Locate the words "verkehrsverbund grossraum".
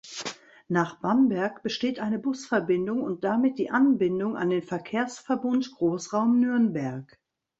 4.63-6.39